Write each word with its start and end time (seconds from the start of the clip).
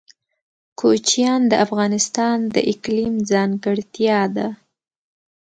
کوچیان 0.79 1.41
د 1.51 1.53
افغانستان 1.65 2.37
د 2.55 2.57
اقلیم 2.71 3.15
ځانګړتیا 3.31 4.19
ده. 4.35 4.47